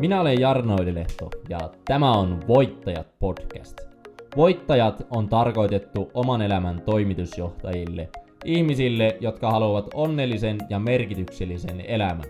[0.00, 3.80] Minä olen Jarno Ylilehto ja tämä on Voittajat podcast.
[4.36, 8.08] Voittajat on tarkoitettu oman elämän toimitusjohtajille,
[8.44, 12.24] ihmisille, jotka haluavat onnellisen ja merkityksellisen elämän.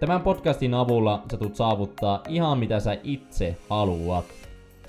[0.00, 4.24] Tämän podcastin avulla sä tulet saavuttaa ihan mitä sä itse haluat.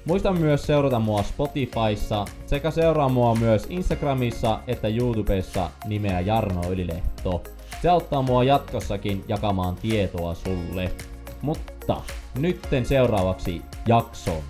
[0.06, 7.44] Muista myös seurata mua Spotifyssa sekä seuraa mua myös Instagramissa että YouTubessa nimeä Jarno Ylilehto.
[7.82, 10.92] Se auttaa mua jatkossakin jakamaan tietoa sulle.
[11.44, 11.96] Mutta
[12.40, 14.44] nytten seuraavaksi jakson.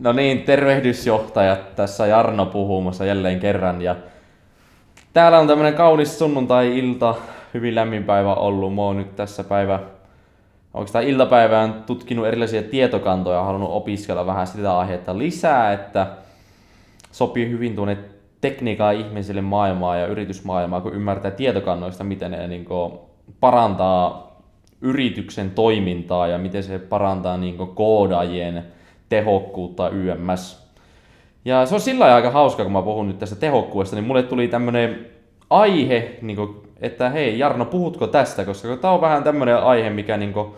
[0.00, 1.76] No niin, tervehdysjohtajat.
[1.76, 3.82] Tässä Jarno puhumassa jälleen kerran.
[3.82, 3.96] Ja
[5.12, 7.14] täällä on tämmönen kaunis sunnuntai-ilta.
[7.54, 8.74] Hyvin lämmin päivä ollut.
[8.74, 9.80] Mä oon nyt tässä päivä
[10.74, 16.06] oikeastaan iltapäivään tutkinut erilaisia tietokantoja ja halunnut opiskella vähän sitä aihetta lisää, että
[17.12, 17.98] sopii hyvin tuonne
[18.40, 22.66] tekniikan ihmisille maailmaa ja yritysmaailmaa, kun ymmärtää tietokannoista, miten ne niin
[23.40, 24.31] parantaa
[24.82, 28.64] yrityksen toimintaa ja miten se parantaa niin koodaajien
[29.08, 30.62] tehokkuutta YMS.
[31.44, 34.48] Ja se on sillä aika hauska, kun mä puhun nyt tästä tehokkuudesta, niin mulle tuli
[34.48, 35.06] tämmönen
[35.50, 40.16] aihe, niin kuin, että hei Jarno, puhutko tästä, koska tämä on vähän tämmöinen aihe, mikä
[40.16, 40.48] niin kuin,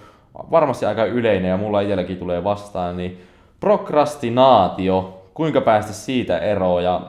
[0.50, 3.20] varmasti aika yleinen ja mulla itselläkin tulee vastaan, niin
[3.60, 6.84] prokrastinaatio, kuinka päästä siitä eroon?
[6.84, 7.00] Ja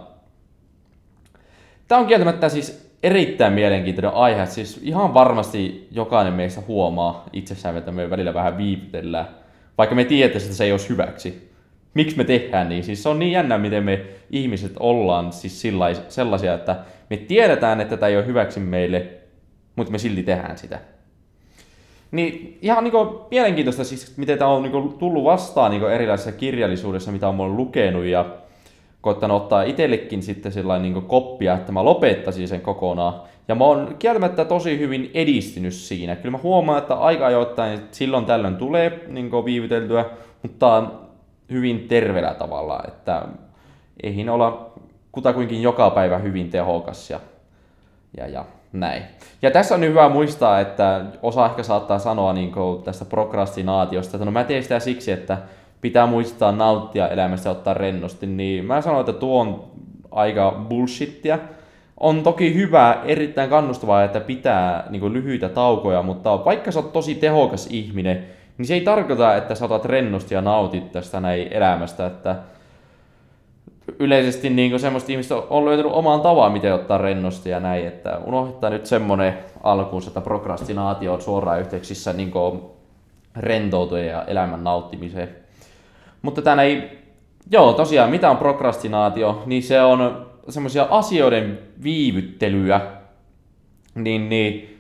[1.87, 4.45] Tämä on kieltämättä siis erittäin mielenkiintoinen aihe.
[4.45, 9.27] Siis ihan varmasti jokainen meistä huomaa itsessään, että me välillä vähän viipytellään.
[9.77, 11.51] Vaikka me tietäisimme, että se ei olisi hyväksi.
[11.93, 12.83] Miksi me tehdään niin?
[12.83, 15.63] Siis se on niin jännä, miten me ihmiset ollaan siis
[16.09, 16.75] sellaisia, että
[17.09, 19.07] me tiedetään, että tämä ei ole hyväksi meille,
[19.75, 20.79] mutta me silti tehdään sitä.
[22.11, 25.93] Niin ihan niin kuin, mielenkiintoista siis, miten tämä on niin kuin, tullut vastaan niin kuin,
[25.93, 28.25] erilaisessa kirjallisuudessa, mitä olen lukenut ja
[29.05, 33.21] koittanut ottaa itsellekin sitten sellainen niin koppia, että mä lopettaisin sen kokonaan.
[33.47, 36.15] Ja mä oon kieltämättä tosi hyvin edistynyt siinä.
[36.15, 40.05] Kyllä mä huomaan, että aika ajoittain silloin tällöin tulee niin viivyteltyä,
[40.43, 40.83] mutta
[41.51, 43.21] hyvin terveellä tavalla, että
[44.03, 44.73] eihin olla
[45.11, 47.19] kutakuinkin joka päivä hyvin tehokas ja,
[48.17, 49.03] ja, ja näin.
[49.41, 52.53] Ja tässä on hyvä muistaa, että osa ehkä saattaa sanoa niin
[52.83, 55.37] tästä prokrastinaatiosta, että no mä teen sitä siksi, että
[55.85, 59.63] pitää muistaa nauttia elämästä ottaa rennosti, niin mä sanon, että tuo on
[60.11, 61.39] aika bullshittia.
[61.99, 67.15] On toki hyvä, erittäin kannustavaa, että pitää niin lyhyitä taukoja, mutta vaikka sä oot tosi
[67.15, 68.25] tehokas ihminen,
[68.57, 72.35] niin se ei tarkoita, että sä otat rennosti ja nautit tästä näin elämästä, että
[73.99, 78.69] yleisesti niin semmoista ihmistä on löytänyt oman tavan, miten ottaa rennosti ja näin, että unohtaa
[78.69, 82.31] nyt semmonen alkuun, että prokrastinaatio on suoraan yhteyksissä niin
[83.35, 85.44] rentoutujen ja elämän nauttimiseen.
[86.25, 86.99] Mutta tänä ei,
[87.51, 92.81] joo tosiaan, mitä on prokrastinaatio, niin se on semmoisia asioiden viivyttelyä,
[93.95, 94.79] niin, niin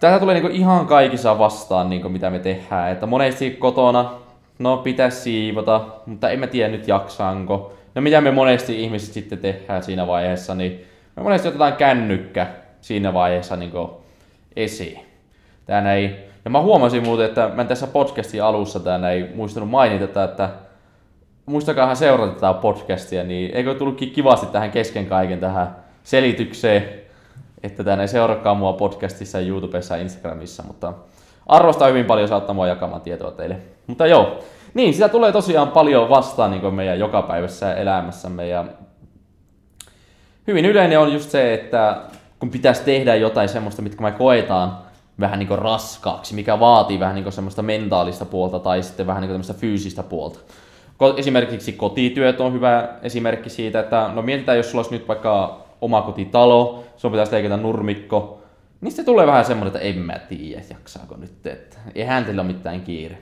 [0.00, 2.92] tätä tulee niinku ihan kaikissa vastaan, niinku mitä me tehdään.
[2.92, 4.12] Että monesti kotona,
[4.58, 7.72] no pitäisi siivota, mutta en mä tiedä nyt jaksaanko.
[7.94, 10.84] No mitä me monesti ihmiset sitten tehdään siinä vaiheessa, niin
[11.16, 12.46] me monesti otetaan kännykkä
[12.80, 14.00] siinä vaiheessa niinku
[14.56, 15.00] esiin.
[15.66, 20.24] Tää ei ja mä huomasin muuten, että mä tässä podcastin alussa täällä ei muistanut mainita,
[20.24, 20.50] että
[21.46, 26.88] muistakaahan seurata tätä podcastia, niin eikö tullutkin kivasti tähän kesken kaiken tähän selitykseen,
[27.62, 30.92] että tänne ei seurakaan mua podcastissa, YouTubessa ja Instagramissa, mutta
[31.46, 33.56] arvostaa hyvin paljon saattaa mua jakamaan tietoa teille.
[33.86, 34.38] Mutta joo,
[34.74, 38.64] niin sitä tulee tosiaan paljon vastaan niin meidän jokapäiväisessä elämässämme ja
[40.46, 41.96] hyvin yleinen on just se, että
[42.38, 44.85] kun pitäisi tehdä jotain semmoista, mitkä me koetaan
[45.20, 50.02] vähän niin raskaaksi, mikä vaatii vähän niin semmoista mentaalista puolta tai sitten vähän niin fyysistä
[50.02, 50.38] puolta.
[51.16, 56.02] Esimerkiksi kotityöt on hyvä esimerkki siitä, että no mietitään, jos sulla olisi nyt vaikka oma
[56.02, 58.42] kotitalo, sun pitäisi leikata nurmikko,
[58.80, 62.52] niin sitten tulee vähän semmoinen, että en mä tiedä, jaksaako nyt, että eihän teillä ole
[62.52, 63.18] mitään kiire.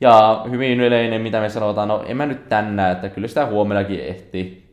[0.00, 4.00] Ja hyvin yleinen, mitä me sanotaan, no en mä nyt tänään, että kyllä sitä huomenakin
[4.00, 4.64] ehtii.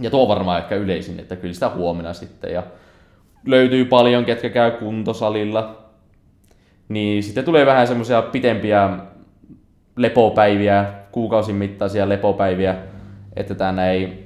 [0.00, 2.52] Ja tuo varmaan ehkä yleisin, että kyllä sitä huomenna sitten.
[2.52, 2.62] Ja
[3.46, 5.81] löytyy paljon, ketkä käy kuntosalilla,
[6.92, 8.90] niin sitten tulee vähän semmoisia pitempiä
[9.96, 12.76] lepopäiviä, kuukausin mittaisia lepopäiviä,
[13.36, 14.22] että tänne ei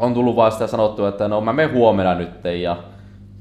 [0.00, 2.76] on tullut vaan sitä sanottua, että no mä menen huomenna nyt ja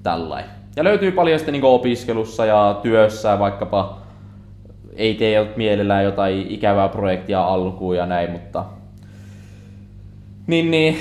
[0.04, 0.52] tällainen.
[0.76, 3.98] Ja löytyy paljon sitten niin opiskelussa ja työssä vaikkapa
[4.96, 8.66] ei tee mielellään jotain ikävää projektia alkuun ja näin, mutta
[10.48, 10.98] niin, niin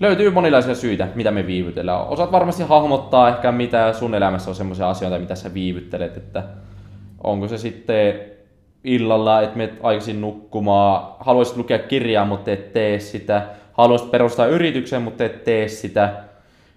[0.00, 2.08] löytyy monilaisia syitä, mitä me viivytellään.
[2.08, 6.42] Osaat varmasti hahmottaa ehkä, mitä sun elämässä on semmoisia asioita, mitä sä viivyttelet, että
[7.24, 8.14] onko se sitten
[8.84, 13.42] illalla, että menet aikaisin nukkumaan, haluaisit lukea kirjaa, mutta et tee sitä,
[13.72, 16.12] haluaisit perustaa yrityksen, mutta et tee sitä,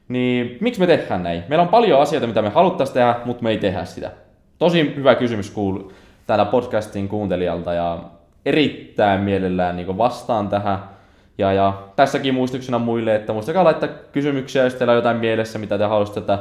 [0.08, 1.44] niin miksi me tehdään näin?
[1.48, 4.12] Meillä on paljon asioita, mitä me haluttaisiin tehdä, mutta me ei tehdä sitä.
[4.60, 5.92] tosi hyvä kysymys kuulu
[6.28, 8.00] täällä podcastin kuuntelijalta ja
[8.46, 10.94] erittäin mielellään niin vastaan tähän.
[11.38, 15.78] Ja, ja tässäkin muistuksena muille, että muistakaa laittaa kysymyksiä, jos teillä on jotain mielessä, mitä
[15.78, 16.40] te haluaisitte, että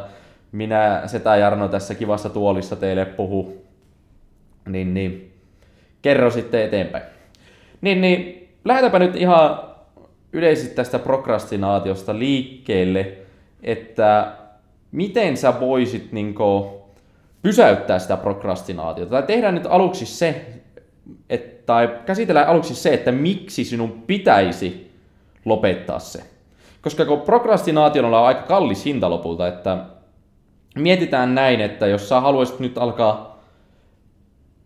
[0.52, 3.64] minä Setä Jarno tässä kivassa tuolissa teille puhu.
[4.69, 5.32] Niin, niin.
[6.02, 7.05] Kerro sitten eteenpäin.
[7.81, 8.49] Niin, niin.
[8.64, 9.61] Lähdetäänpä nyt ihan
[10.32, 13.12] yleisesti tästä prokrastinaatiosta liikkeelle,
[13.62, 14.32] että
[14.93, 16.70] miten sä voisit niin kuin,
[17.43, 19.11] pysäyttää sitä prokrastinaatiota.
[19.11, 20.47] Tai tehdään nyt aluksi se,
[21.31, 24.93] että, tai käsitellään aluksi se, että miksi sinun pitäisi
[25.44, 26.25] lopettaa se.
[26.82, 29.78] Koska kun prokrastinaatiolla on aika kallis hinta lopulta, että
[30.75, 33.38] mietitään näin, että jos sä haluaisit nyt alkaa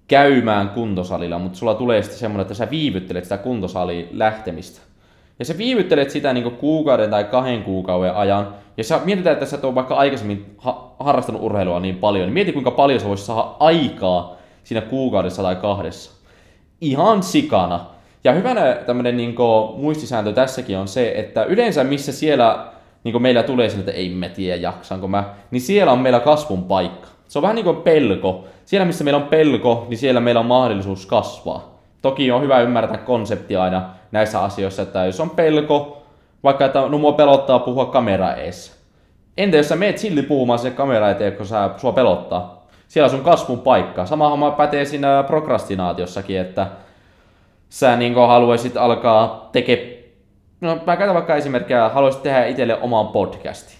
[0.09, 4.81] käymään kuntosalilla, mutta sulla tulee sitten semmoinen, että sä viivyttelet sitä kuntosaliin lähtemistä.
[5.39, 9.59] Ja sä viivyttelet sitä niin kuukauden tai kahden kuukauden ajan, ja sä mietitään, että sä
[9.63, 13.49] ole vaikka aikaisemmin ha- harrastanut urheilua niin paljon, niin mieti kuinka paljon sä voisit saada
[13.61, 16.18] aikaa siinä kuukaudessa tai kahdessa.
[16.81, 17.81] Ihan sikana.
[18.25, 19.35] Ja hyvänä tämmöinen niin
[19.77, 22.67] muistisääntö tässäkin on se, että yleensä missä siellä
[23.05, 26.65] niin meillä tulee sinne, että ei mä tiedä jaksanko mä, niin siellä on meillä kasvun
[26.65, 27.09] paikka.
[27.29, 28.45] Se on vähän niin kuin pelko.
[28.65, 31.79] Siellä missä meillä on pelko, niin siellä meillä on mahdollisuus kasvaa.
[32.03, 36.03] Toki on hyvä ymmärtää konsepti aina näissä asioissa, että jos on pelko,
[36.45, 38.73] vaikka että no mua pelottaa puhua kamera eessä.
[39.37, 42.58] Entä jos sä meet silti puhumaan sen kamera eteen, kun sä, sua pelottaa?
[42.89, 44.07] Siellä on sun kasvun paikka.
[44.07, 46.67] Sama homma pätee siinä prokrastinaatiossakin, että
[47.69, 49.99] sä niin haluaisit alkaa tekemään
[50.61, 53.79] no mä käytän vaikka esimerkkiä, haluaisit tehdä itselle oman podcastin.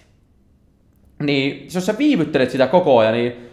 [1.23, 3.49] Niin jos sä viivyttelet sitä koko ajan, niin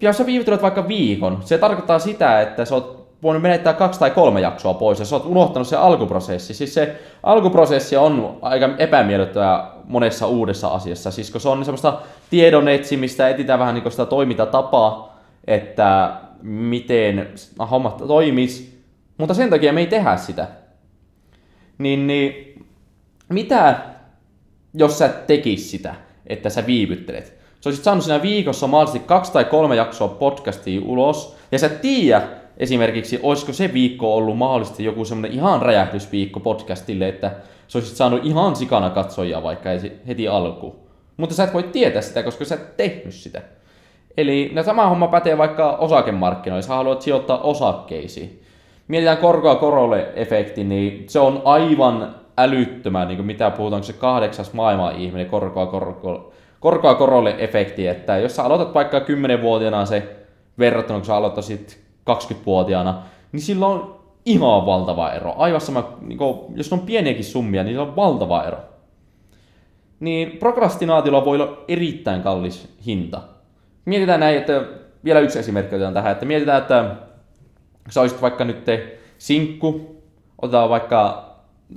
[0.00, 4.10] jos sä viivyttelet vaikka viikon, se tarkoittaa sitä, että sä oot voinut menettää kaksi tai
[4.10, 6.54] kolme jaksoa pois ja sä oot unohtanut se alkuprosessi.
[6.54, 12.00] Siis se alkuprosessi on aika epämiellyttävä monessa uudessa asiassa, siis kun se on semmoista
[12.30, 17.28] tiedon etsimistä, etsitään vähän niin sitä toimintatapaa, että miten
[17.70, 18.78] hommat toimis,
[19.18, 20.48] mutta sen takia me ei tehdä sitä.
[21.78, 22.54] Niin, niin
[23.28, 23.78] mitä
[24.74, 25.94] jos sä tekis sitä,
[26.26, 27.38] että sä viivyttelet?
[27.60, 32.28] Sä olisit saanut siinä viikossa mahdollisesti kaksi tai kolme jaksoa podcastia ulos, ja sä tiedä
[32.58, 37.30] esimerkiksi, olisiko se viikko ollut mahdollisesti joku semmoinen ihan räjähdysviikko podcastille, että
[37.68, 39.68] sä olisit saanut ihan sikana katsojia vaikka
[40.08, 40.76] heti alkuun.
[41.16, 43.42] Mutta sä et voi tietää sitä, koska sä et tehnyt sitä.
[44.16, 48.42] Eli no, sama homma pätee vaikka osakemarkkinoilla, sä haluat sijoittaa osakkeisiin.
[48.88, 54.52] Mietitään korkoa korolle efekti, niin se on aivan älyttömän, niin kuin mitä puhutaan, se kahdeksas
[54.52, 60.16] maailman ihminen korkoa, korko, korkoa korolle efekti, että jos sä aloitat vaikka 10-vuotiaana se
[60.58, 63.02] verrattuna, kun sä aloittaisit 20-vuotiaana,
[63.32, 65.34] niin sillä on ihan valtava ero.
[65.36, 68.58] Aivan sama, niin kuin, jos on pieniäkin summia, niin sillä on valtava ero.
[70.00, 73.20] Niin prokrastinaatiolla voi olla erittäin kallis hinta.
[73.84, 74.62] Mietitään näin, että
[75.04, 76.94] vielä yksi esimerkki otetaan tähän, että mietitään, että
[77.90, 79.96] sä olisit vaikka nyt te sinkku,
[80.42, 81.28] otetaan vaikka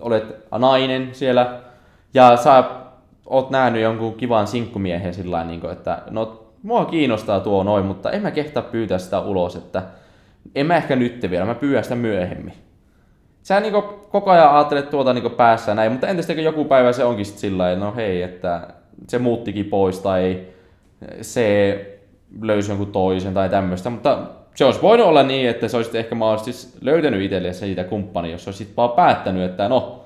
[0.02, 1.60] olet nainen siellä
[2.14, 2.64] ja sä
[3.26, 8.22] oot nähnyt jonkun kivan sinkkumiehen sillä niin että no mua kiinnostaa tuo noin, mutta en
[8.22, 9.84] mä kehtaa pyytää sitä ulos, että
[10.56, 12.54] en mä ehkä nyt vielä, mä pyydän sitä myöhemmin.
[13.44, 13.74] Sä niin
[14.10, 17.76] koko ajan ajattelet tuota niin päässä näin, mutta entäs joku päivä se onkin sitten sillä
[17.76, 18.68] no hei, että
[19.08, 20.42] se muuttikin pois tai
[21.22, 22.00] se
[22.42, 26.16] löysi jonkun toisen tai tämmöistä, mutta se olisi voinut olla niin, että se olisi ehkä
[26.16, 30.04] mahdollisesti löytänyt itselle siitä kumppani, jos olisit vaan päättänyt, että no,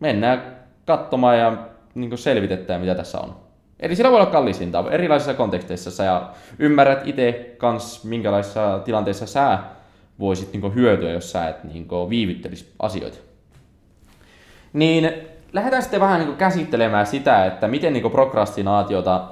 [0.00, 0.56] mennään
[0.86, 1.56] katsomaan ja
[1.94, 3.45] niin selvitetään, mitä tässä on.
[3.80, 9.58] Eli sillä voi olla kallis hinta erilaisissa konteksteissa ja ymmärrät itse kans, minkälaisissa tilanteissa sä
[10.18, 13.18] voisit niin hyötyä, jos sä et niin viivyttelisi asioita.
[14.72, 15.12] Niin
[15.52, 19.28] lähdetään sitten vähän niin käsittelemään sitä, että miten niin prokrastinaatiota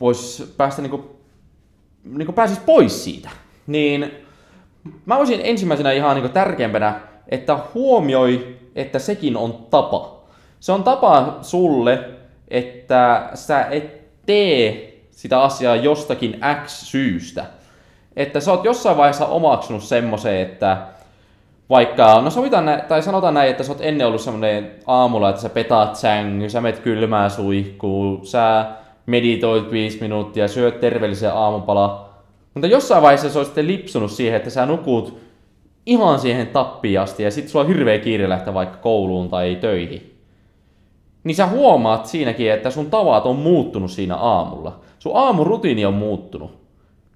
[0.00, 1.04] voisi päästä niin
[2.04, 3.30] niin kuin pääsisi pois siitä,
[3.66, 4.10] niin
[5.06, 10.20] mä voisin ensimmäisenä ihan niin tärkeimpänä, että huomioi, että sekin on tapa.
[10.60, 12.10] Se on tapa sulle,
[12.50, 17.44] että sä et tee sitä asiaa jostakin X syystä.
[18.16, 20.76] Että sä oot jossain vaiheessa omaksunut semmoisen, että
[21.70, 25.42] vaikka, no sovitaan näin, tai sanotaan näin, että sä oot ennen ollut semmoinen aamulla, että
[25.42, 28.66] sä petaat sängy, sä menet kylmää suihkuun, sä
[29.06, 32.10] meditoit viisi minuuttia, syöt terveellisen aamupala.
[32.54, 35.20] Mutta jossain vaiheessa se on sitten lipsunut siihen, että sä nukut
[35.86, 40.09] ihan siihen tappiin asti ja sitten sulla on hirveä kiire lähteä vaikka kouluun tai töihin.
[41.24, 44.80] Niin sä huomaat siinäkin, että sun tavat on muuttunut siinä aamulla.
[44.98, 46.60] Sun aamurutiini on muuttunut.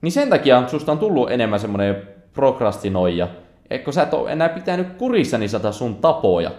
[0.03, 3.29] Niin sen takia susta on tullut enemmän semmonen prokrastinoija.
[3.71, 6.51] Eikö sä et ole enää pitänyt kurissa niitä sun tapoja.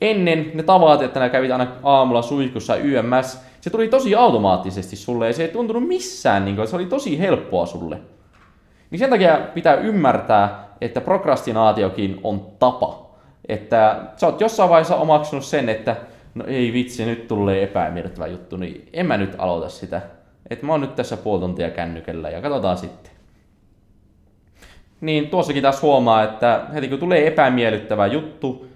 [0.00, 5.26] Ennen ne tavat, että nää kävit aina aamulla suihkussa YMS, se tuli tosi automaattisesti sulle
[5.26, 7.98] ja se ei tuntunut missään, niin kuin, se oli tosi helppoa sulle.
[8.90, 13.06] Niin sen takia pitää ymmärtää, että prokrastinaatiokin on tapa.
[13.48, 15.96] Että sä oot jossain vaiheessa omaksunut sen, että
[16.36, 20.02] no ei vitsi, nyt tulee epämiellyttävä juttu, niin en mä nyt aloita sitä.
[20.50, 23.12] Että mä oon nyt tässä puoli tuntia kännykällä ja katsotaan sitten.
[25.00, 28.66] Niin tuossakin taas huomaa, että heti kun tulee epämiellyttävä juttu,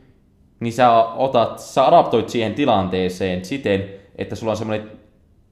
[0.60, 3.84] niin sä, otat, sä adaptoit siihen tilanteeseen siten,
[4.18, 4.90] että sulla on semmoinen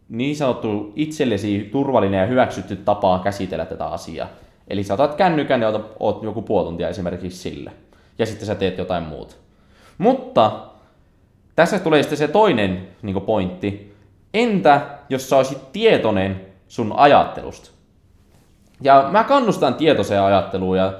[0.09, 4.29] niin sanottu itsellesi turvallinen ja hyväksytty tapa käsitellä tätä asiaa.
[4.69, 7.71] Eli sä otat kännykän ja oot joku puoli tuntia esimerkiksi sillä.
[8.19, 9.35] Ja sitten sä teet jotain muuta.
[9.99, 10.69] Mutta
[11.59, 13.95] tässä tulee sitten se toinen niin pointti.
[14.35, 17.71] Entä jos sä olisit tietoinen sun ajattelusta?
[18.81, 20.93] Ja mä kannustan tietoiseen ajatteluun ja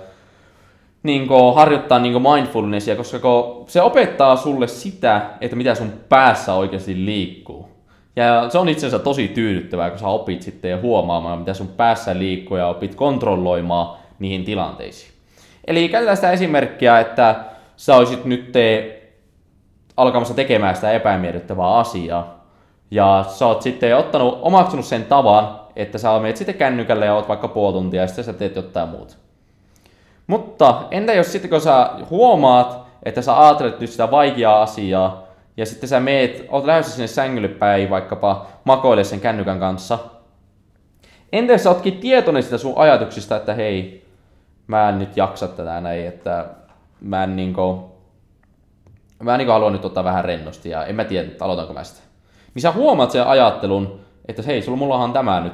[1.03, 3.19] niin kuin, harjoittaa niin kuin mindfulnessia, koska
[3.67, 7.69] se opettaa sulle sitä, että mitä sun päässä oikeasti liikkuu.
[8.17, 12.19] Ja se on itse asiassa tosi tyydyttävää, kun sä opit sitten huomaamaan, mitä sun päässä
[12.19, 15.13] liikkuu ja opit kontrolloimaan niihin tilanteisiin.
[15.67, 17.45] Eli käytetään sitä esimerkkiä, että
[17.77, 18.53] sä olisit nyt
[19.99, 22.45] alkamassa tekemään sitä epämiellyttävää asiaa.
[22.91, 27.29] Ja sä oot sitten ottanut, omaksunut sen tavan, että sä menet sitten kännykälle ja oot
[27.29, 29.15] vaikka puoli tuntia ja sitten sä teet jotain muuta.
[30.27, 35.23] Mutta entä jos sitten kun sä huomaat, että sä ajattelet nyt sitä vaikeaa asiaa,
[35.57, 39.99] ja sitten sä meet, oot lähdössä sinne sängylle päin vaikkapa makoille sen kännykän kanssa.
[41.33, 44.07] Entä jos sä ootkin tietoinen sitä sun ajatuksista, että hei,
[44.67, 46.47] mä en nyt jaksa tätä näin, että
[47.01, 47.88] mä en niinku,
[49.23, 51.85] mä en niinku haluan nyt ottaa vähän rennosti ja en mä tiedä, että aloitanko mä
[51.85, 52.01] sitä.
[52.55, 55.53] Niin sä huomaat sen ajattelun, että hei, sulla mullahan tämä nyt.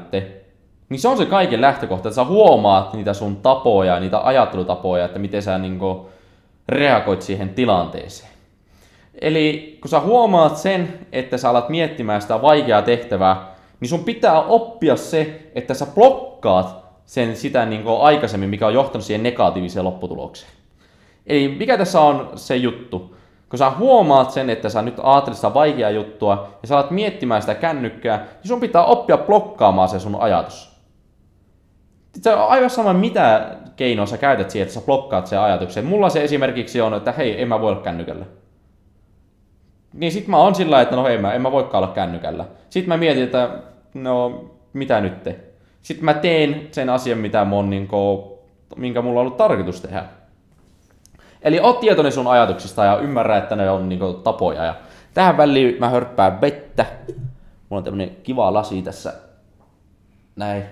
[0.89, 5.19] Niin se on se kaiken lähtökohta, että sä huomaat niitä sun tapoja, niitä ajattelutapoja, että
[5.19, 6.09] miten sä niinku
[6.69, 8.31] reagoit siihen tilanteeseen.
[9.21, 14.43] Eli kun sä huomaat sen, että sä alat miettimään sitä vaikeaa tehtävää, niin sun pitää
[14.43, 20.53] oppia se, että sä blokkaat sen sitä niin aikaisemmin, mikä on johtanut siihen negatiiviseen lopputulokseen.
[21.27, 23.17] Eli mikä tässä on se juttu?
[23.49, 27.43] Kun sä huomaat sen, että sä nyt ajattelet sitä vaikeaa juttua ja sä alat miettimään
[27.43, 30.75] sitä kännykkää, niin sun pitää oppia blokkaamaan se sun ajatus.
[32.21, 35.85] Se aivan sama, mitä keinoa sä käytät siihen, että sä blokkaat sen ajatuksen.
[35.85, 38.27] Mulla se esimerkiksi on, että hei, en mä voi olla kännykällä.
[39.93, 42.45] Niin sit mä oon sillä että no hei, mä, en mä voikaan olla kännykällä.
[42.71, 43.51] Sitten mä mietin, että
[43.95, 45.41] no mitä nyt te?
[45.83, 48.25] Sitten mä teen sen asian, mitä mun, niin kuin,
[48.77, 50.05] minkä mulla on ollut tarkoitus tehdä.
[51.45, 54.65] Eli oot tietoinen sun ajatuksista ja ymmärrä, että ne on niin kuin, tapoja.
[54.65, 54.75] Ja
[55.15, 56.87] tähän väliin mä hörppään vettä.
[57.69, 59.13] Mulla on tämmönen kiva lasi tässä.
[60.37, 60.65] Näin.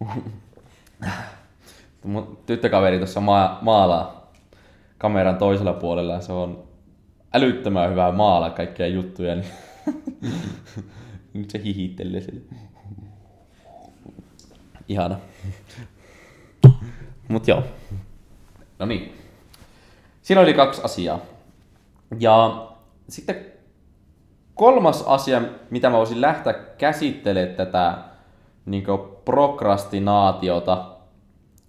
[2.04, 4.30] Mun tyttökaveri tuossa maa- maalaa
[4.98, 6.20] kameran toisella puolella.
[6.20, 6.64] Se on
[7.34, 9.46] älyttömän hyvää maala kaikkia juttuja, niin
[11.34, 12.40] nyt se hihittelee sille.
[14.88, 15.18] Ihana.
[17.28, 17.64] Mut joo.
[18.78, 19.14] No niin.
[20.22, 21.18] Siinä oli kaksi asiaa.
[22.20, 22.66] Ja
[23.08, 23.46] sitten
[24.54, 27.98] kolmas asia, mitä mä voisin lähteä käsittelemään tätä
[28.66, 28.84] niin
[29.24, 30.84] prokrastinaatiota,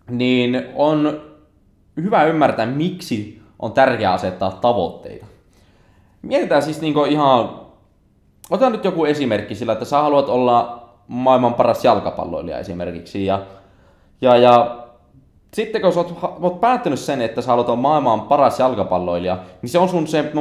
[0.09, 1.21] niin on
[1.97, 5.25] hyvä ymmärtää, miksi on tärkeää asettaa tavoitteita.
[6.21, 7.61] Mietitään siis niinku ihan,
[8.49, 13.25] otan nyt joku esimerkki sillä, että sä haluat olla maailman paras jalkapalloilija esimerkiksi.
[13.25, 13.41] Ja,
[14.21, 14.86] ja, ja
[15.53, 19.69] sitten kun sä oot, oot päättänyt sen, että sä haluat olla maailman paras jalkapalloilija, niin
[19.69, 20.31] se on sun se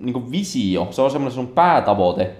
[0.00, 2.30] niin visio, se on semmoinen sun päätavoite.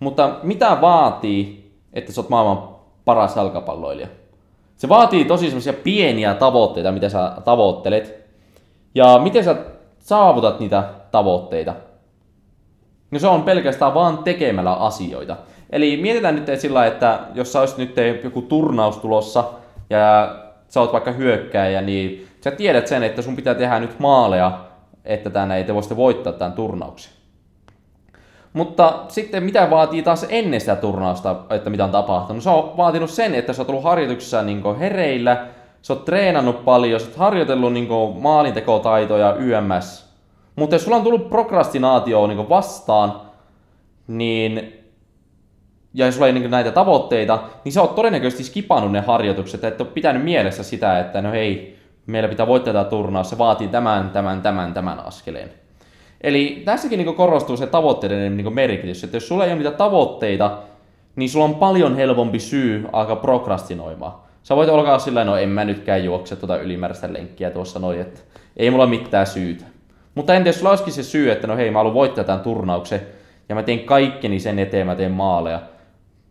[0.00, 2.68] Mutta mitä vaatii, että sä oot maailman
[3.04, 4.08] paras jalkapalloilija?
[4.76, 8.28] Se vaatii tosi semmoisia pieniä tavoitteita, mitä sä tavoittelet.
[8.94, 9.56] Ja miten sä
[9.98, 11.74] saavutat niitä tavoitteita?
[13.10, 15.36] No se on pelkästään vaan tekemällä asioita.
[15.70, 19.44] Eli mietitään nyt sillä että jos sä olisit nyt joku turnaus tulossa
[19.90, 20.34] ja
[20.68, 24.60] sä oot vaikka hyökkääjä, niin sä tiedät sen, että sun pitää tehdä nyt maaleja,
[25.04, 27.12] että tänä ei te voisitte voittaa tämän turnauksen.
[28.52, 32.42] Mutta sitten mitä vaatii taas ennen sitä turnausta, että mitä on tapahtunut?
[32.42, 35.46] Se on vaatinut sen, että sä oot ollut harjoituksessa niin hereillä,
[35.82, 37.88] sä oot treenannut paljon, sä oot harjoitellut niin
[38.20, 40.08] maalintekotaitoja YMS,
[40.56, 43.20] mutta jos sulla on tullut prokrastinaatio niin vastaan,
[44.06, 44.77] niin
[45.98, 49.84] ja jos sulla ei niin näitä tavoitteita, niin sä oot todennäköisesti skipannut ne harjoitukset, että
[49.84, 54.10] et pitänyt mielessä sitä, että no hei, meillä pitää voittaa tämä turnaus, se vaatii tämän,
[54.10, 55.50] tämän, tämän, tämän askeleen.
[56.20, 60.58] Eli tässäkin niin korostuu se tavoitteiden niin merkitys, että jos sulla ei ole niitä tavoitteita,
[61.16, 64.12] niin sulla on paljon helpompi syy alkaa prokrastinoimaan.
[64.42, 68.20] Sä voit olkaa sillä no en mä nytkään juokse tuota ylimääräistä lenkkiä tuossa noin, että
[68.56, 69.64] ei mulla mitään syytä.
[70.14, 73.00] Mutta entä jos sulla olisikin se syy, että no hei, mä haluan voittaa tämän turnauksen,
[73.48, 75.60] ja mä teen kaikkeni sen eteen, mä teen maaleja.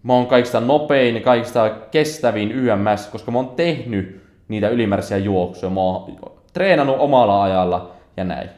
[0.07, 5.79] Mä oon kaikista nopein, kaikista kestävin YMS, koska mä oon tehnyt niitä ylimääräisiä juoksuja, mä
[5.79, 6.15] oon
[6.53, 8.49] treenannut omalla ajalla ja näin.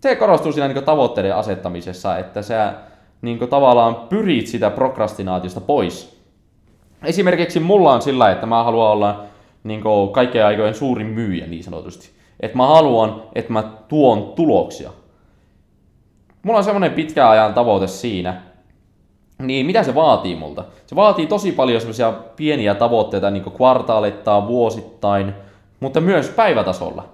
[0.00, 2.74] Se korostuu siinä niin tavoitteiden asettamisessa, että sä
[3.22, 6.20] niin tavallaan pyrit sitä prokrastinaatiosta pois.
[7.04, 9.24] Esimerkiksi mulla on sillä, että mä haluan olla
[9.64, 9.82] niin
[10.12, 12.10] kaikkien aikojen suurin myyjä niin sanotusti.
[12.40, 14.90] Että mä haluan, että mä tuon tuloksia.
[16.42, 18.42] Mulla on semmoinen pitkän ajan tavoite siinä,
[19.40, 20.64] niin mitä se vaatii multa?
[20.86, 25.34] Se vaatii tosi paljon semmoisia pieniä tavoitteita niin kvartaalittain, vuosittain,
[25.80, 27.04] mutta myös päivätasolla.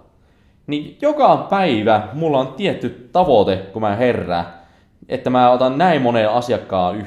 [0.67, 4.47] Niin joka päivä mulla on tietty tavoite, kun mä herään,
[5.09, 7.07] että mä otan näin moneen asiakkaan,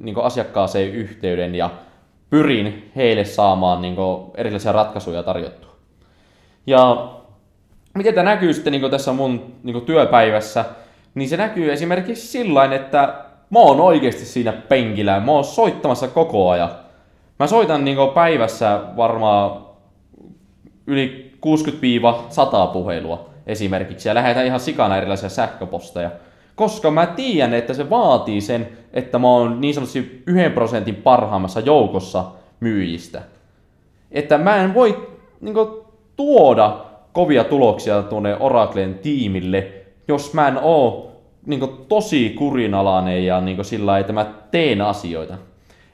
[0.00, 1.70] niin asiakkaaseen yhteyden ja
[2.30, 3.96] pyrin heille saamaan niin
[4.34, 5.70] erilaisia ratkaisuja tarjottua.
[6.66, 7.08] Ja
[7.94, 10.64] miten tämä näkyy sitten niin tässä mun niin työpäivässä,
[11.14, 16.08] niin se näkyy esimerkiksi sillä että mä oon oikeasti siinä penkillä ja mä oon soittamassa
[16.08, 16.70] koko ajan.
[17.38, 19.66] Mä soitan niin päivässä varmaan
[20.86, 21.32] yli
[22.66, 26.10] 60-100 puhelua esimerkiksi ja lähetän ihan sikana erilaisia sähköposteja.
[26.54, 31.60] Koska mä tiedän, että se vaatii sen, että mä oon niin sanotusti yhden prosentin parhaimmassa
[31.60, 32.24] joukossa
[32.60, 33.22] myyjistä.
[34.12, 35.08] Että mä en voi
[35.40, 35.68] niin kuin,
[36.16, 36.76] tuoda
[37.12, 39.72] kovia tuloksia tuonne Oraclen tiimille,
[40.08, 41.07] jos mä en oo
[41.46, 45.34] niin kuin, tosi kurinalainen ja niin kuin, sillä että mä teen asioita.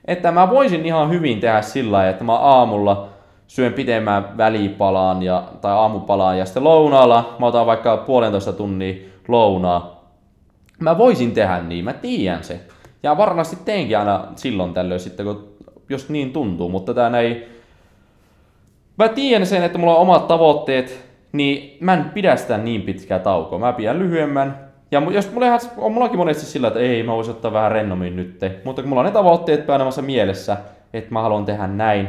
[0.05, 3.09] Että mä voisin ihan hyvin tehdä sillä että mä aamulla
[3.47, 8.95] syön pitemmän välipalaan ja, tai aamupalaan ja sitten lounaalla mä otan vaikka puolentoista tunnia
[9.29, 10.11] lounaa.
[10.81, 12.61] Mä voisin tehdä niin, mä tiedän se.
[13.03, 15.55] Ja varmasti teenkin aina silloin tällöin sitten, kun,
[15.89, 17.49] jos niin tuntuu, mutta tää ei...
[18.99, 23.19] Mä tiedän sen, että mulla on omat tavoitteet, niin mä en pidä sitä niin pitkää
[23.19, 23.59] taukoa.
[23.59, 24.64] Mä pidän lyhyemmän.
[24.95, 25.47] Ja jos mulla
[25.77, 28.41] on mullakin monesti sillä, että ei, mä voisin ottaa vähän rennommin nyt.
[28.65, 30.57] Mutta kun mulla on ne tavoitteet painamassa mielessä,
[30.93, 32.09] että mä haluan tehdä näin,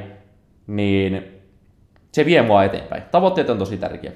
[0.67, 1.23] niin
[2.11, 3.03] se vie mua eteenpäin.
[3.11, 4.11] Tavoitteet on tosi tärkeä.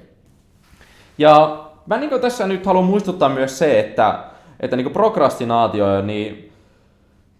[1.17, 4.19] Ja mä niin tässä nyt haluan muistuttaa myös se, että,
[4.59, 6.51] että niin prokrastinaatio, niin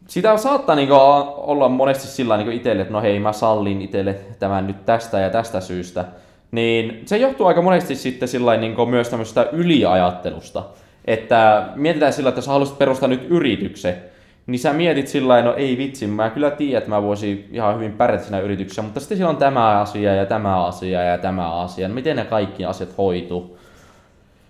[0.08, 4.68] sitä saattaa niin olla monesti sillä niin itselle, että no hei, mä sallin itselle tämän
[4.68, 6.06] nyt tästä ja tästä syystä.
[6.52, 10.64] Niin se johtuu aika monesti sitten sillä niin myös tämmöisestä yliajattelusta.
[11.06, 13.96] Että mietitään sillä, että jos haluaisit perustaa nyt yrityksen,
[14.48, 17.94] niin sä mietit sillä no ei vitsi, mä kyllä tiedän, että mä voisin ihan hyvin
[17.94, 21.90] pärjätä siinä yrityksessä, mutta sitten siellä on tämä asia ja tämä asia ja tämä asia,
[21.90, 23.58] miten ne kaikki asiat hoituu.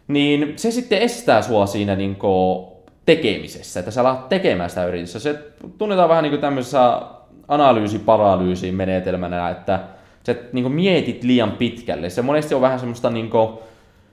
[0.08, 2.18] Niin se sitten estää sua siinä niin
[3.06, 5.20] tekemisessä, että sä alat tekemään sitä yritystä.
[5.20, 5.40] Se
[5.78, 7.02] tunnetaan vähän niin kuin tämmöisessä
[7.48, 9.80] analyysiparalyysin menetelmänä, että
[10.26, 12.10] sä niin mietit liian pitkälle.
[12.10, 13.50] Se monesti on vähän semmoista niin kuin,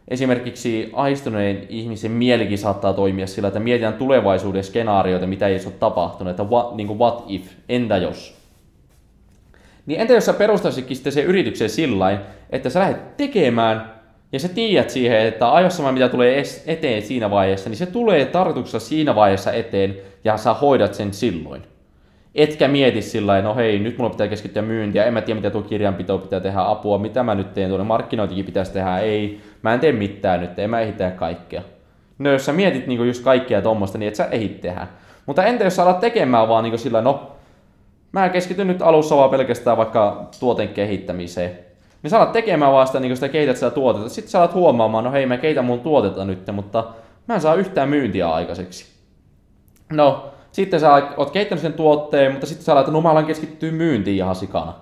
[0.08, 6.30] esimerkiksi aistuneen ihmisen mielikin saattaa toimia sillä, että mietitään tulevaisuuden skenaarioita, mitä ei ole tapahtunut,
[6.30, 8.36] että what, niin kuin what if, entä jos.
[9.86, 12.18] Niin entä jos sä perustaisitkin sitten sen yrityksen sillä
[12.50, 13.96] että sä lähdet tekemään
[14.32, 18.88] ja sä tiedät siihen, että ajossa mitä tulee eteen siinä vaiheessa, niin se tulee tarkoituksessa
[18.88, 21.62] siinä vaiheessa eteen ja sä hoidat sen silloin.
[22.36, 25.62] Etkä mieti sillä no hei, nyt mulla pitää keskittyä myyntiä, en mä tiedä mitä tuo
[25.62, 29.80] kirjanpito pitää tehdä, apua, mitä mä nyt teen, tuonne markkinointikin pitäisi tehdä, ei, mä en
[29.80, 31.62] tee mitään nyt, en mä ehdi tehdä kaikkea.
[32.18, 34.86] No jos sä mietit niinku just kaikkea tuommoista, niin et sä ehdi tehdä.
[35.26, 37.32] Mutta entä jos sä alat tekemään vaan niinku sillä, no
[38.12, 41.58] mä keskityn nyt alussa vaan pelkästään vaikka tuoten kehittämiseen.
[42.02, 44.08] Niin sä alat tekemään vaan sitä, niin sitä kehität sitä tuotetta.
[44.08, 46.84] Sitten sä alat huomaamaan, no hei mä keitän mun tuotetta nyt, mutta
[47.28, 48.86] mä en saa yhtään myyntiä aikaiseksi.
[49.92, 53.72] No, sitten sä oot kehittänyt sen tuotteen, mutta sitten sä alat, no mä alan keskittyä
[53.72, 54.72] myyntiin ihan sikana.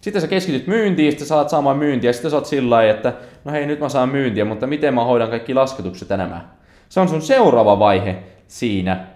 [0.00, 2.94] Sitten sä keskityt myyntiin, sitten sä saat saamaan myyntiä, ja sitten sä oot sillä lailla,
[2.94, 3.12] että
[3.44, 6.40] no hei, nyt mä saan myyntiä, mutta miten mä hoidan kaikki lasketukset ja nämä.
[6.88, 9.06] Se on sun seuraava vaihe siinä,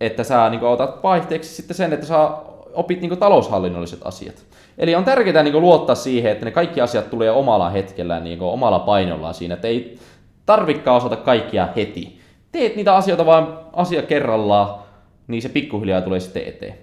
[0.00, 2.30] että sä niin otat vaihteeksi sitten sen, että sä
[2.74, 4.46] opit niin taloushallinnolliset asiat.
[4.78, 8.78] Eli on tärkeää niin luottaa siihen, että ne kaikki asiat tulee omalla hetkellä, niin omalla
[8.78, 9.98] painollaan siinä, että ei
[10.46, 12.20] tarvikaan osata kaikkia heti.
[12.52, 14.87] Teet niitä asioita vaan asia kerrallaan,
[15.28, 16.74] niin se pikkuhiljaa tulee sitten eteen.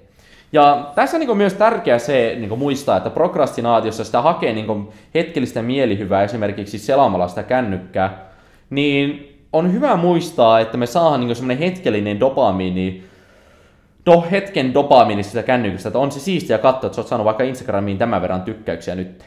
[0.53, 5.61] Ja tässä on niin myös tärkeää se niin muistaa, että prokrastinaatiossa sitä hakee niin hetkellistä
[5.61, 8.29] mielihyvää esimerkiksi selaamalla sitä kännykkää,
[8.69, 13.03] niin on hyvä muistaa, että me saadaan niin semmoinen hetkellinen dopamiini,
[14.05, 17.43] no hetken dopamiini sitä kännykästä, että on se siistiä katsoa, että sä oot saanut vaikka
[17.43, 19.25] Instagramiin tämän verran tykkäyksiä nyt.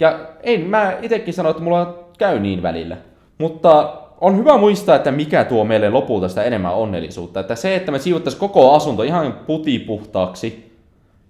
[0.00, 2.96] Ja ei, mä itsekin sanoin, että mulla käy niin välillä.
[3.38, 7.40] Mutta on hyvä muistaa, että mikä tuo meille lopulta sitä enemmän onnellisuutta.
[7.40, 10.72] Että se, että me siivottaisiin koko asunto ihan putipuhtaaksi,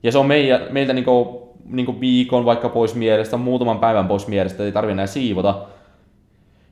[0.03, 4.65] ja se on meidän, meiltä niinku, niinku viikon vaikka pois mielestä, muutaman päivän pois mielestä,
[4.65, 5.67] ei tarvitse enää siivota,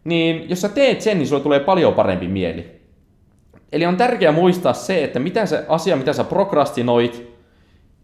[0.05, 2.76] niin jos sä teet sen, niin sulla tulee paljon parempi mieli.
[3.72, 7.37] Eli on tärkeää muistaa se, että mitä se asia, mitä sä prokrastinoit,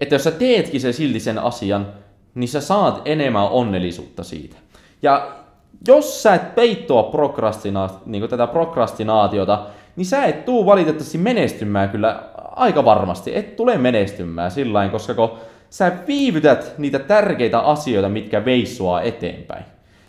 [0.00, 1.86] että jos sä teetkin se silti sen asian,
[2.34, 4.56] niin sä saat enemmän onnellisuutta siitä.
[5.02, 5.41] Ja
[5.88, 12.22] jos sä et peittoa prokrastina- niin tätä prokrastinaatiota, niin sä et tuu valitettavasti menestymään kyllä
[12.56, 13.36] aika varmasti.
[13.36, 15.30] Et tule menestymään sillä koska kun
[15.70, 19.64] sä viivytät niitä tärkeitä asioita, mitkä veis sua eteenpäin.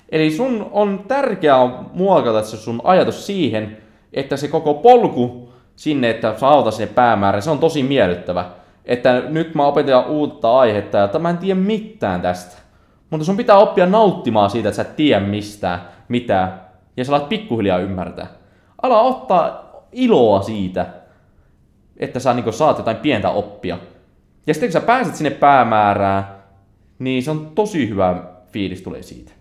[0.10, 3.78] Eli sun on tärkeää muokata se sun ajatus siihen,
[4.14, 8.46] että se koko polku sinne, että saavata sinne päämäärään, se on tosi miellyttävä.
[8.86, 12.63] Että nyt mä opetan uutta aihetta ja mä en tiedä mitään tästä.
[13.14, 16.52] Mutta sun pitää oppia nauttimaan siitä, että sä et tiedä mistään, mitä,
[16.98, 18.28] ja sä alat pikkuhiljaa ymmärtää.
[18.82, 20.86] Ala ottaa iloa siitä,
[21.98, 23.78] että sä niin saat jotain pientä oppia.
[24.48, 26.28] Ja sitten kun sä pääset sinne päämäärään,
[27.00, 29.32] niin se on tosi hyvä fiilis tulee siitä.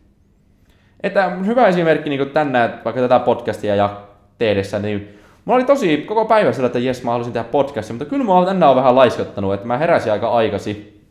[1.03, 4.01] Että hyvä esimerkki niin tänään, vaikka tätä podcastia ja
[4.39, 8.11] tehdessä, niin Mulla oli tosi koko päivä sillä, että jes, mä haluaisin tehdä podcastia, mutta
[8.11, 11.03] kyllä mä tänään on vähän laiskottanut, että mä heräsin aika aikasi.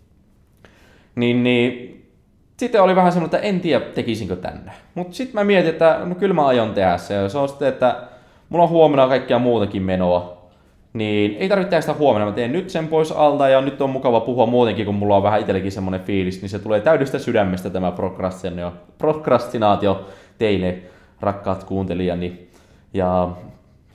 [1.16, 2.01] Niin, niin
[2.62, 4.72] sitten oli vähän semmoinen, että en tiedä tekisinkö tänne.
[4.96, 7.14] Mutta sitten mä mietin, että no kyllä mä aion tehdä se.
[7.14, 8.02] Ja se on sitten, että
[8.50, 10.42] mulla on huomenna kaikkia muutakin menoa.
[10.94, 13.90] Niin ei tarvitse tehdä sitä huomenna, mä teen nyt sen pois alta ja nyt on
[13.90, 17.70] mukava puhua muutenkin, kun mulla on vähän itsellekin semmoinen fiilis, niin se tulee täydestä sydämestä
[17.70, 20.06] tämä prokrastinaatio, prokrastinaatio
[20.38, 20.78] teille,
[21.22, 22.48] rakkaat kuuntelijani.
[22.94, 23.30] Ja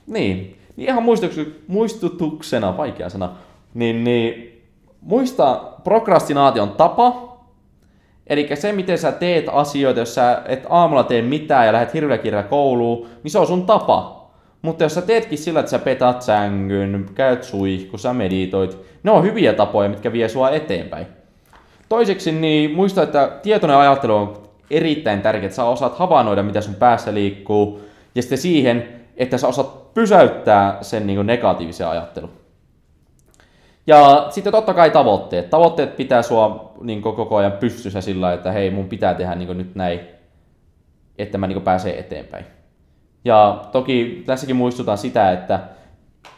[0.07, 1.03] niin, niin ihan
[1.67, 3.29] muistutuksena, vaikea sana,
[3.73, 4.61] niin, niin
[5.01, 7.26] muista prokrastinaation tapa,
[8.29, 12.43] Eli se, miten sä teet asioita, jos sä et aamulla tee mitään ja lähdet hirveä
[12.49, 14.27] kouluun, niin se on sun tapa.
[14.61, 19.23] Mutta jos sä teetkin sillä, että sä petat sängyn, käyt suihku, sä meditoit, ne on
[19.23, 21.07] hyviä tapoja, mitkä vie sua eteenpäin.
[21.89, 26.75] Toiseksi niin muista, että tietoinen ajattelu on erittäin tärkeää, että sä osaat havainnoida, mitä sun
[26.75, 27.81] päässä liikkuu,
[28.15, 28.87] ja sitten siihen,
[29.17, 32.31] että sä osaat pysäyttää sen niin negatiivisen ajattelun.
[33.87, 35.49] Ja sitten totta kai tavoitteet.
[35.49, 39.75] Tavoitteet pitää sua niin koko ajan pystyssä sillä että hei, mun pitää tehdä niin nyt
[39.75, 39.99] näin,
[41.17, 42.45] että mä niin pääsen eteenpäin.
[43.25, 45.59] Ja toki tässäkin muistutan sitä, että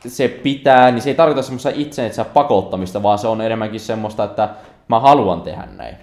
[0.07, 4.49] se pitää, niin se ei tarkoita semmoista itsensä pakottamista, vaan se on enemmänkin semmoista, että
[4.87, 5.95] mä haluan tehdä näin.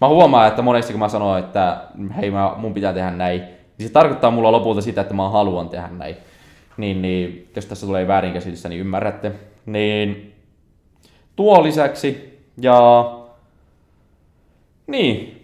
[0.00, 1.84] Mä huomaan, että monesti kun mä sanon, että
[2.16, 3.40] hei, mä, mun pitää tehdä näin,
[3.78, 6.16] niin se tarkoittaa mulla lopulta sitä, että mä haluan tehdä näin.
[6.76, 9.32] Niin, niin jos tässä tulee väärinkäsitystä, niin ymmärrätte.
[9.66, 10.34] Niin
[11.36, 13.10] tuo lisäksi ja
[14.92, 15.42] niin,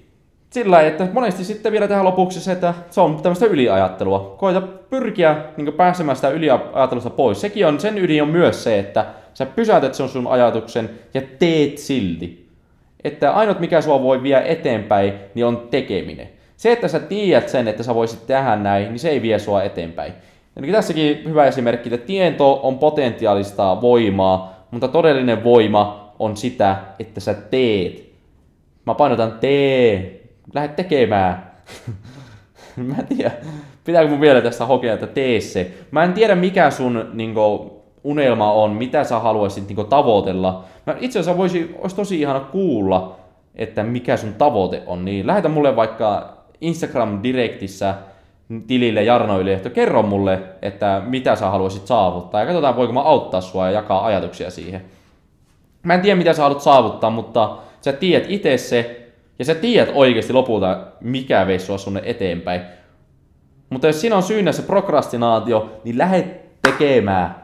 [0.51, 4.35] sillä että monesti sitten vielä tähän lopuksi se, että se on tämmöistä yliajattelua.
[4.39, 7.41] Koita pyrkiä niin pääsemään sitä yliajattelusta pois.
[7.41, 11.79] Sekin on, sen ydin on myös se, että sä pysäytät sen sun ajatuksen ja teet
[11.79, 12.49] silti.
[13.05, 16.29] Että ainut mikä sua voi vie eteenpäin, niin on tekeminen.
[16.57, 19.63] Se, että sä tiedät sen, että sä voisit tehdä näin, niin se ei vie sua
[19.63, 20.13] eteenpäin.
[20.57, 27.21] Eli tässäkin hyvä esimerkki, että tieto on potentiaalista voimaa, mutta todellinen voima on sitä, että
[27.21, 28.08] sä teet.
[28.89, 30.21] Mä painotan tee,
[30.55, 31.53] lähde tekemään.
[32.77, 33.31] mä en tiedä,
[33.85, 35.73] pitääkö mun vielä tästä hokea, että tee se.
[35.91, 37.71] Mä en tiedä mikä sun niin kuin,
[38.05, 40.65] unelma on, mitä sä haluaisit niin kuin, tavoitella.
[40.87, 43.17] Mä itse asiassa voisi, olisi tosi ihana kuulla,
[43.55, 47.95] että mikä sun tavoite on, niin lähetä mulle vaikka Instagram-direktissä
[48.67, 53.41] tilille Jarno Ylehto, kerro mulle, että mitä sä haluaisit saavuttaa, ja katsotaan voiko mä auttaa
[53.41, 54.85] sua ja jakaa ajatuksia siihen.
[55.83, 59.91] Mä en tiedä, mitä sä haluat saavuttaa, mutta sä tiedät itse se, ja sä tiedät
[59.95, 62.61] oikeasti lopulta, mikä veisi sua sunne eteenpäin.
[63.71, 67.35] Mutta jos siinä on syynä se prokrastinaatio, niin lähde tekemään.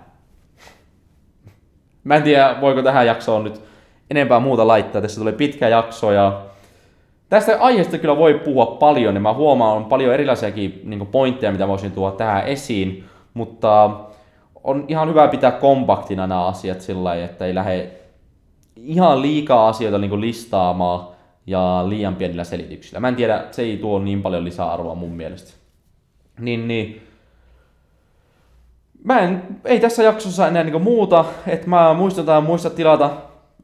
[2.04, 3.60] Mä en tiedä, voiko tähän jaksoon nyt
[4.10, 5.02] enempää muuta laittaa.
[5.02, 6.42] Tässä tulee pitkä jakso ja
[7.28, 11.68] Tästä aiheesta kyllä voi puhua paljon, ja mä huomaan, on paljon erilaisiakin niin pointteja, mitä
[11.68, 13.90] voisin tuoda tähän esiin, mutta
[14.64, 17.90] on ihan hyvä pitää kompaktina nämä asiat sillä lailla, että ei lähde
[18.76, 21.08] ihan liikaa asioita niin listaamaan
[21.46, 23.00] ja liian pienillä selityksillä.
[23.00, 25.52] Mä en tiedä, se ei tuo niin paljon lisäarvoa mun mielestä.
[26.40, 27.02] Niin, niin.
[29.04, 33.10] Mä en, ei tässä jaksossa enää niin muuta, että mä muistutan, muista tilata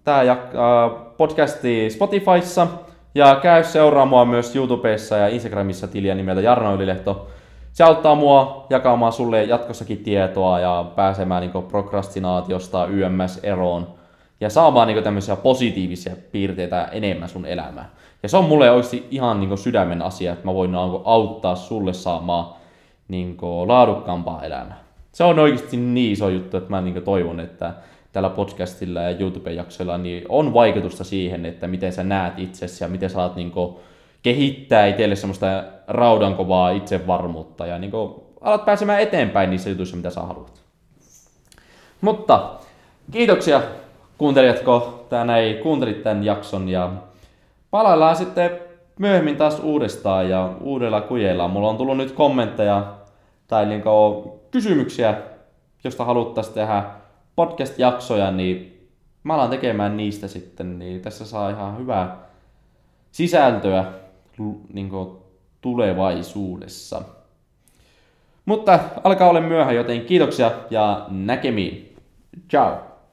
[0.05, 0.37] tää äh,
[1.17, 2.67] podcasti Spotifyssa,
[3.15, 7.29] ja käy seuraamaan myös YouTubessa ja Instagramissa tiliä nimeltä Jarno Ylilehto.
[7.73, 14.00] Se auttaa mua jakamaan sulle jatkossakin tietoa ja pääsemään niin prokrastinaatiosta YMS eroon.
[14.41, 17.91] Ja saamaan niin tämmöisiä positiivisia piirteitä enemmän sun elämään.
[18.23, 21.93] Ja se on mulle oikeasti ihan niin sydämen asia, että mä voin niin auttaa sulle
[21.93, 22.55] saamaan
[23.09, 24.81] niin laadukkaampaa elämää.
[25.13, 27.75] Se on oikeasti niin iso juttu, että mä niin toivon, että
[28.13, 33.11] tällä podcastilla ja YouTube-jaksoilla niin on vaikutusta siihen, että miten sä näet itsesi ja miten
[33.11, 33.53] saat niin
[34.23, 35.47] kehittää itselle semmoista
[35.89, 37.93] raudankovaa itsevarmuutta ja niin
[38.41, 40.63] alat pääsemään eteenpäin niissä jutuissa, mitä sä haluat.
[42.01, 42.51] Mutta
[43.11, 43.63] kiitoksia
[44.21, 46.93] kuuntelijatko tänään kuuntelit tämän jakson ja
[47.71, 48.51] palaillaan sitten
[48.99, 51.49] myöhemmin taas uudestaan ja uudella kujeella.
[51.49, 52.95] Mulla on tullut nyt kommentteja
[53.49, 53.83] tai niin
[54.51, 55.15] kysymyksiä,
[55.85, 56.85] josta haluttaisiin tehdä
[57.37, 58.89] podcast-jaksoja, niin
[59.25, 62.17] mä alan tekemään niistä sitten, niin tässä saa ihan hyvää
[63.13, 63.85] sisältöä
[64.73, 64.91] niin
[65.61, 67.03] tulevaisuudessa.
[68.45, 71.97] Mutta alkaa olla myöhä, joten kiitoksia ja näkemiin.
[72.51, 72.90] Ciao!